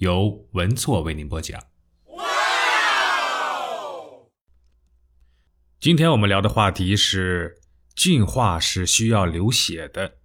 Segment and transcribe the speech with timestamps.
[0.00, 1.62] 由文措为您播讲。
[5.78, 7.60] 今天我们聊的话题是：
[7.94, 10.16] 进化是需要流血的。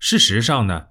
[0.00, 0.88] 事实上呢，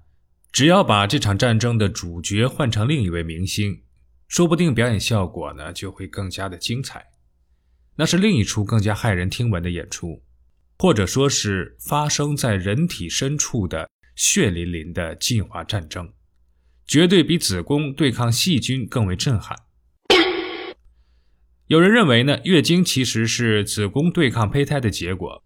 [0.50, 3.82] 只要把这场战争的主角换成另一位明星，
[4.26, 7.04] 说不定表演效果呢就会更加的精彩。
[7.96, 10.24] 那是另一出更加骇人听闻的演出，
[10.78, 16.10] 或者说是发生在人体深处的血淋淋的进化战争。
[16.86, 19.58] 绝对比子宫对抗细菌更为震撼。
[21.66, 25.44] 有人认为呢，月经其实是子宫对抗胚胎的结果。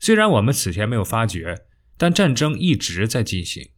[0.00, 1.66] 虽然我们此前没有发觉，
[1.98, 3.70] 但战争一直在进行，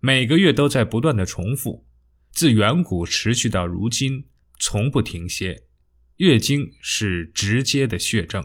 [0.00, 1.86] 每个月都在不断的重复，
[2.32, 4.26] 自远古持续到如今，
[4.58, 5.62] 从不停歇。
[6.16, 8.44] 月经是直接的血症。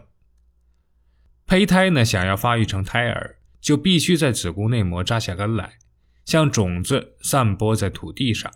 [1.46, 5.78] 胚胎呢，想要发育成胎儿，就必须在子宫内膜扎下根来。
[6.24, 8.52] 像种子散播在土地上，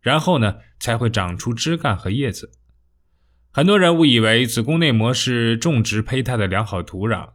[0.00, 2.52] 然后呢才会长出枝干和叶子。
[3.50, 7.30] 很多人误以为子宫内膜是种植胚胎的良好土壤，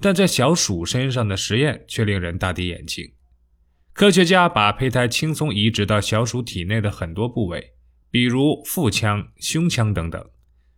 [0.00, 3.12] 但在小鼠身上的实验却令人大跌眼镜。
[3.92, 7.72] 科学家把胚胎轻松移植到小鼠体内的很多部位，
[8.10, 10.30] 比如腹腔、胸腔等等，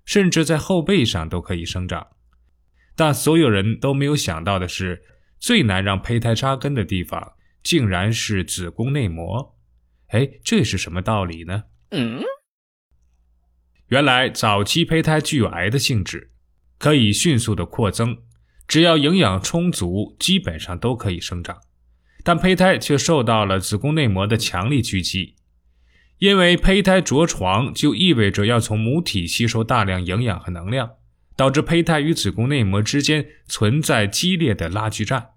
[0.04, 2.06] 甚至在后背上都可以生长。
[2.96, 5.02] 但所有人都没有想到的是，
[5.38, 7.34] 最难让胚胎扎根的地方。
[7.62, 9.56] 竟然是子宫内膜，
[10.08, 11.64] 哎，这是什么道理呢？
[11.90, 12.22] 嗯，
[13.88, 16.32] 原来早期胚胎具有癌的性质，
[16.78, 18.18] 可以迅速的扩增，
[18.66, 21.58] 只要营养充足，基本上都可以生长。
[22.24, 25.36] 但胚胎却受到了子宫内膜的强力狙击，
[26.18, 30.90] 因为胚胎着床就意味着要从母体吸收大量营养和能量，
[31.36, 35.30] 导致胚胎与子宫内膜之间存在激烈的拉锯战。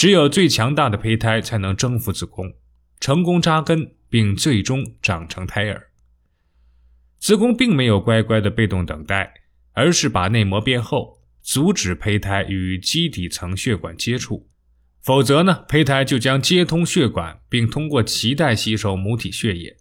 [0.00, 2.54] 只有最强大的胚胎才能征服子宫，
[3.00, 5.90] 成功扎根，并最终长成胎儿。
[7.18, 9.30] 子宫并没有乖乖的被动等待，
[9.74, 14.48] 而是把内膜变厚，阻止胚胎与基底层血管接触。
[15.02, 19.76] 否则呢，胚胎就将接通血管，并通过脐带吸收母体血液。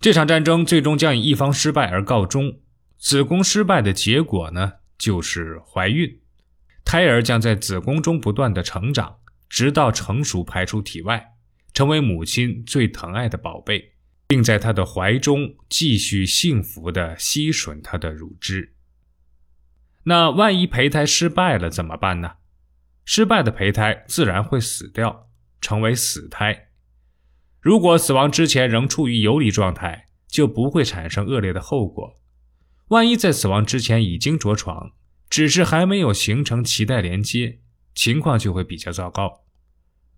[0.00, 2.60] 这场战争最终将以一方失败而告终。
[2.96, 6.20] 子宫失败的结果呢，就是怀孕。
[6.88, 11.34] 胎儿将在子宫中不断的成长，直到成熟排出体外，
[11.74, 13.92] 成为母亲最疼爱的宝贝，
[14.26, 18.74] 并在她的怀中继续幸福的吸吮她的乳汁。
[20.04, 22.36] 那万一胚胎失败了怎么办呢？
[23.04, 25.28] 失败的胚胎自然会死掉，
[25.60, 26.68] 成为死胎。
[27.60, 32.18] 如果死亡之前仍处于游离状态，就不会产生恶劣的后果。
[32.86, 34.92] 万一在死亡之前已经着床，
[35.30, 37.58] 只是还没有形成脐带连接，
[37.94, 39.44] 情况就会比较糟糕。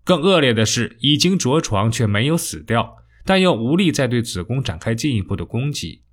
[0.03, 6.03] 更恶劣的是，已经着床却没有死掉，但又无力再对子宫展开进一步的攻击，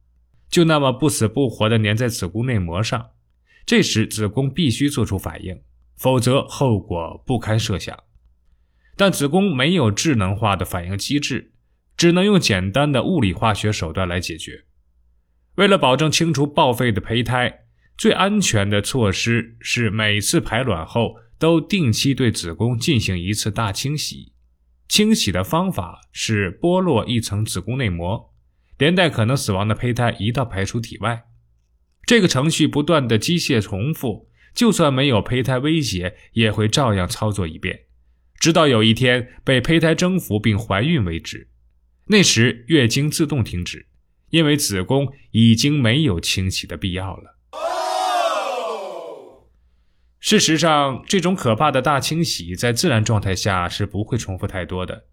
[0.50, 3.10] 就那么不死不活地粘在子宫内膜上。
[3.64, 5.62] 这时，子宫必须做出反应，
[5.96, 7.96] 否则后果不堪设想。
[8.96, 11.52] 但子宫没有智能化的反应机制，
[11.96, 14.64] 只能用简单的物理化学手段来解决。
[15.54, 17.66] 为了保证清除报废的胚胎。
[17.98, 24.32] 最安全的措施是每次排卵后都定期对子宫进行一次大清洗。
[24.88, 28.32] 清洗的方法是剥落一层子宫内膜，
[28.78, 31.24] 连带可能死亡的胚胎一道排出体外。
[32.06, 37.80] 这个程序不断的机械重复，就算没有胚胎威胁，也会照样操作一遍，
[38.38, 41.48] 直到有一天被胚胎征服并怀孕为止。
[42.06, 43.88] 那时月经自动停止，
[44.30, 47.37] 因为子宫已经没有清洗的必要了。
[50.20, 55.04] 事实上，这种可怕的大清洗在自然状态下是不会重复太多的。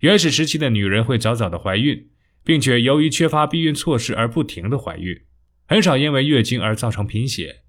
[0.00, 2.08] 原始时期的女人会早早的怀孕，
[2.44, 5.14] 并且由于缺乏避孕措施而不停的怀孕，
[5.66, 7.62] 很少因为月经而造成贫血。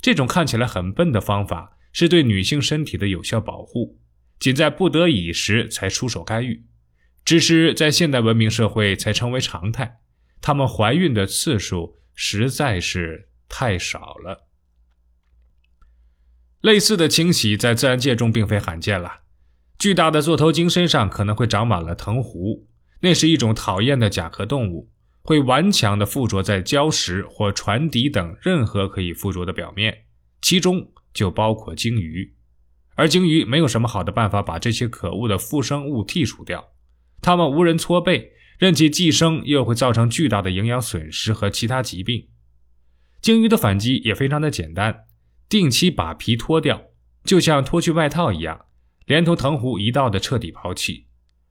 [0.00, 3.98] 这种看起来很笨的方法是对女性身体的有效保护，
[4.38, 6.64] 仅在不得已时才出手干预。
[7.24, 9.98] 只是在现代文明社会才成为常态，
[10.40, 14.46] 她们怀孕的次数实在是太少了。
[16.60, 19.20] 类似的清洗在自然界中并非罕见了。
[19.78, 22.66] 巨大的座头鲸身上可能会长满了藤壶，
[23.00, 24.90] 那是一种讨厌的甲壳动物，
[25.22, 30.04] 会顽强地附着在礁石或船底等任何可以附着的表面，
[30.42, 32.34] 其中就包括鲸鱼。
[32.94, 36.72] 而鲸鱼没有什么好的办法把这些可恶的附生物剔除掉，
[37.22, 42.28] 它们无人搓背，任其寄生又会造成巨大的营养损失和其他疾病。
[43.22, 45.04] 鲸鱼的反击也非常的简单，
[45.50, 46.80] 定期把皮脱掉，
[47.24, 48.66] 就像脱去外套一样，
[49.04, 51.08] 连同藤壶一道的彻底抛弃。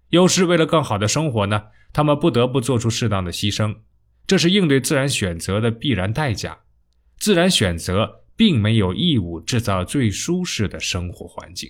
[0.07, 3.75] 有时为了更好的生活呢，他们不得不做出适当的牺牲，
[4.25, 6.57] 这是应对自然选择的必然代价。
[7.17, 11.69] 自然选择并没有义务制造最舒适的生活环境。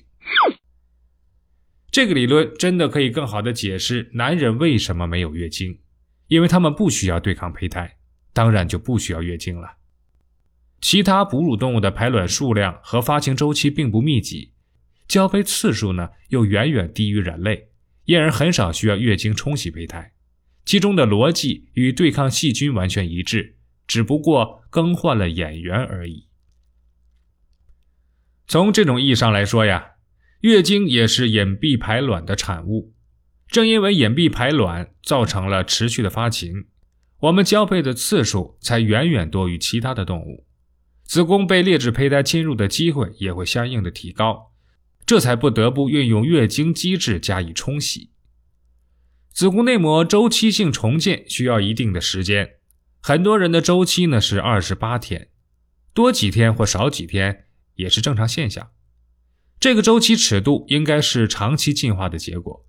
[1.89, 5.79] 这个理论真的可以更好的解释男人为什么没有月经，
[6.27, 7.97] 因为他们不需要对抗胚胎，
[8.31, 9.78] 当然就不需要月经了。
[10.81, 14.53] 其他哺乳动物的排卵数量和发情周期并不密集，
[15.07, 17.69] 交配次数呢又远远低于人类，
[18.05, 20.13] 因而很少需要月经冲洗胚胎。
[20.65, 26.27] 其中的逻辑与对抗细菌完全一致，只不过更换了演员而已。
[28.47, 29.91] 从这种意义上来说呀，
[30.41, 32.93] 月经也是隐蔽排卵的产物。
[33.47, 36.67] 正因为隐蔽排卵造成了持续的发情，
[37.21, 40.45] 我们交配的次数才远远多于其他的动物。
[41.09, 44.51] 子宫被劣质胚胎侵入的机会也会相应的提高，
[45.07, 48.11] 这才不得不运用月经机制加以冲洗。
[49.33, 52.57] 子宫内膜周期性重建需要一定的时间，
[53.01, 55.29] 很多人的周期呢是二十八天，
[55.95, 58.69] 多几天或少几天也是正常现象。
[59.59, 62.67] 这个周期尺度应该是长期进化的结果，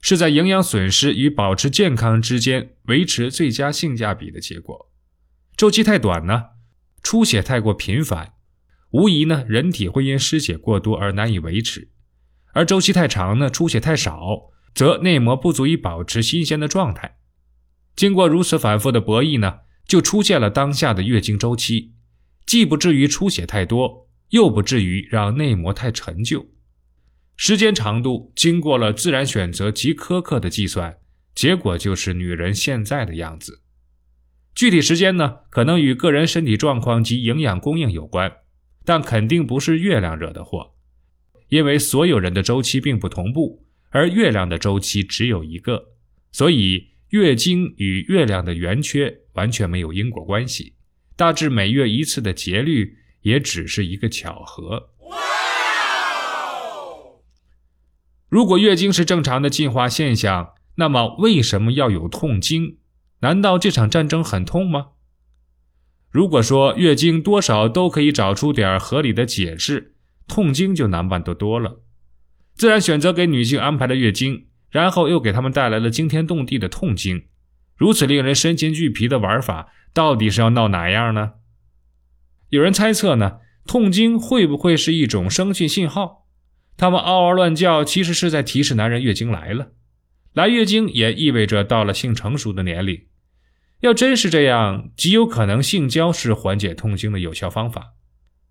[0.00, 4.92] 是在营养损失与保持健康之间维持最佳性价比的结果。
[5.56, 6.50] 周期太短呢？
[7.02, 8.34] 出血太过频繁，
[8.90, 11.88] 无疑呢，人体会因失血过多而难以维持；
[12.52, 17.16] 而周期太长呢，出血太少，则内膜不足以保持新鲜的状态。
[17.96, 21.94] 经过如此反复的博弈呢，就出现了当下的月经周期，
[22.46, 26.46] 既不至于出血太多，又不至于让内膜太陈旧。
[27.36, 30.98] 时间长度经过了自然选择极苛刻的计算，
[31.34, 33.62] 结果就是女人现在的样子。
[34.60, 38.30] 具体时间呢，可能与个人身体状况及营养供应有关，
[38.84, 40.74] 但肯定不是月亮惹的祸，
[41.48, 45.82] 因为所有人的周期并不同步，而月亮的周期只有一个，
[46.30, 50.74] 所以月经与月亮的圆缺完全没有因果关系，
[51.16, 54.90] 大致每月一次的节律也只是一个巧合。
[58.28, 62.76] 如果月经是正常的进化现象，那么为什么要有痛经？
[63.20, 64.88] 难道这场战争很痛吗？
[66.10, 69.94] 如果说月经多少都可以找出点合理的解释，
[70.26, 71.82] 痛经就难办得多了。
[72.54, 77.26] 自然选择给女性安排了月经，然后又给他们带来了惊天动地的痛经，
[77.76, 81.32] 如此令人身心俱疲的玩法，到底是要闹哪样呢？
[82.48, 86.26] 有人猜测呢，痛经会不会是一种生气信号？
[86.76, 89.72] 他们嗷嗷乱叫，其实是在提示男人月经来了。
[90.32, 93.06] 来月经也意味着到了性成熟的年龄。
[93.80, 97.94] 要真是这样，极有可能性交是缓解痛经的有效方法。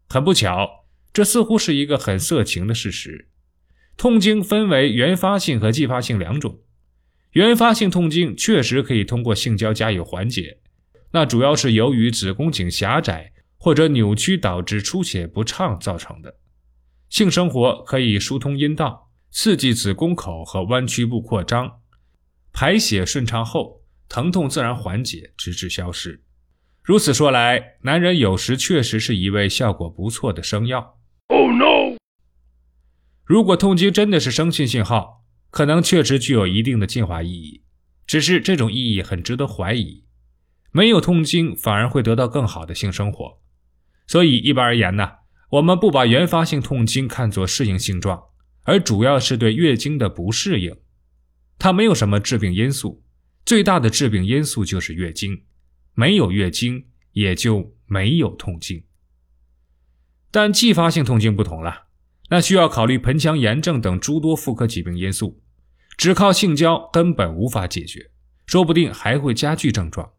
[0.08, 3.30] 很不巧，这似乎是一个很色情的事实。
[3.96, 6.62] 痛经分为原发性和继发性两种。
[7.34, 10.58] 原发性痛经确实可以通过性交加以缓解，
[11.12, 16.38] 那主要是由于子宫颈狭窄或者扭曲导致出血不畅造成的。
[17.10, 21.82] 性生活可以疏通阴道，刺激子宫口和弯曲部扩张，
[22.52, 23.79] 排血顺畅后。
[24.10, 26.24] 疼痛自然缓解，直至消失。
[26.82, 30.98] 如此说来，男人有时确实是一味效果不错的生药。
[31.28, 31.96] Oh no！
[33.24, 37.62] 如果痛经真的是生性信号，可能确实具有一定的进化意义，
[38.08, 40.04] 只是这种意义很值得怀疑。
[40.72, 43.40] 没有痛经反而会得到更好的性生活。
[44.08, 45.12] 所以一般而言呢，
[45.52, 48.24] 我们不把原发性痛经看作适应性状，
[48.64, 50.76] 而主要是对月经的不适应。
[51.60, 53.04] 它没有什么致病因素。
[53.50, 55.42] 最大的致病因素就是月经，
[55.96, 58.84] 没有月经也就没有痛经。
[60.30, 61.88] 但继发性痛经不同了，
[62.30, 65.42] 那需要考虑盆腔炎症等诸多妇科疾病因素，
[65.98, 68.12] 只靠性交根本无法解决，
[68.46, 70.14] 说不定还会加剧症状。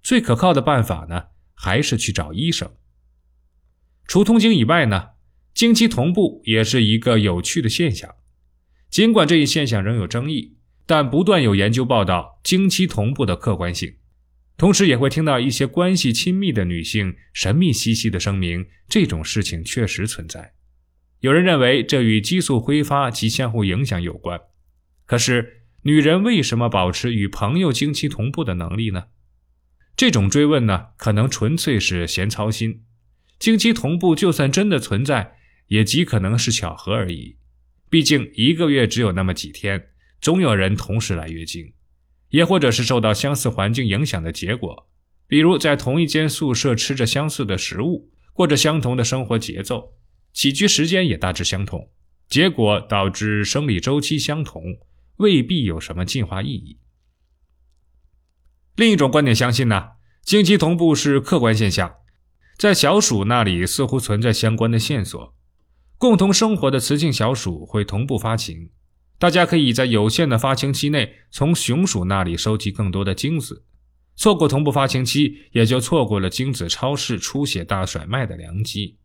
[0.00, 1.24] 最可靠的办法呢，
[1.56, 2.72] 还是去找医生。
[4.06, 5.08] 除痛经以外呢，
[5.52, 8.14] 经期同步也是一个有趣的现象，
[8.88, 10.55] 尽管这一现象仍有争议。
[10.86, 13.96] 但不断有研究报道经期同步的客观性，
[14.56, 20.54] 同时也会听到一些关系亲密的女性神秘兮兮的声明，这种事情确实存在。
[21.20, 24.40] 有人认为这与激素挥发及相互影响有关，
[25.04, 29.04] 可是女人为什么保持与朋友经期同步的能力呢？
[29.96, 32.82] 这种追问呢，可能纯粹是闲操心。
[33.38, 35.36] 经期同步就算真的存在，
[35.68, 37.36] 也极可能是巧合而已。
[37.88, 39.88] 毕竟一个月只有那么几天，
[40.20, 41.72] 总有人同时来月经，
[42.30, 44.88] 也或者是受到相似环境影响的结果，
[45.26, 49.94] 比如在同一间宿舍吃着相似的食物，过着相同的生活节奏，
[50.32, 51.90] 起居时间也大致相同，
[52.28, 54.62] 结果导致生理周期相同，
[55.16, 56.78] 未必有什么进化意义。
[58.76, 59.90] 另一种观点相信呢，
[60.22, 61.94] 经期同步是客观现象，
[62.58, 65.34] 在小鼠那里似乎存在相关的线索。
[65.98, 68.68] 共同生活的雌性小鼠会同步发情，
[69.18, 73.64] 大家可以在有限的发情期内从雄鼠那里收集更多的精子。
[74.14, 78.98] 错过同步发情期，也就错过了精子超市出血大甩卖的良机。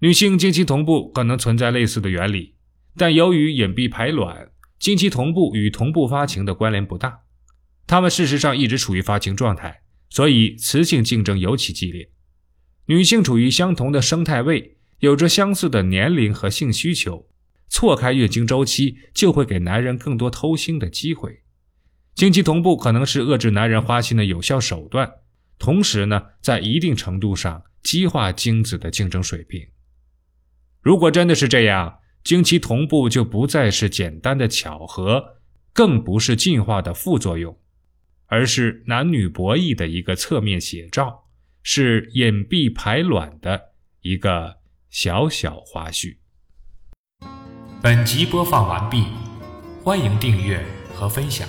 [0.00, 2.54] 女性经期同步可能存在类似的原理，
[2.96, 7.20] 但由于隐蔽排卵，经期同步与同步发情的关联不大。
[7.86, 12.10] 它们事实上一直处于发情状态，所以雌性竞争尤其激烈。
[12.86, 14.72] 女性处于相同的生态位。
[15.00, 17.28] 有着相似的年龄和性需求，
[17.74, 21.42] 错开月经周期就会给男人更多偷腥的机会。
[22.14, 25.10] 经期同步可能是遏制男人花心的有效手段，
[25.58, 29.66] 同时呢，在一定程度上激化精子的竞争水平。
[30.82, 35.38] 如果真的是这样，经期同步就不再是简单的巧合，
[35.72, 37.58] 更不是进化的副作用，
[38.26, 41.24] 而是男女博弈的一个侧面写照，
[41.64, 44.58] 是隐蔽排卵的一个。
[44.90, 46.18] 小小花絮。
[47.84, 49.04] 本集播放完毕，
[49.82, 50.64] 欢迎订阅
[50.94, 51.46] 和分享。